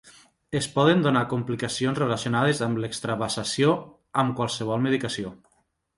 Es 0.59 0.67
poden 0.77 1.03
donar 1.07 1.21
complicacions 1.33 2.01
relacionades 2.03 2.61
amb 2.69 2.81
l'extravasació 2.85 3.77
amb 4.23 4.37
qualsevol 4.41 4.83
medicació. 4.87 5.35